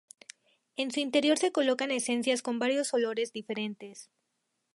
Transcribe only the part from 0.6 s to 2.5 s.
En su interior se colocaban esencias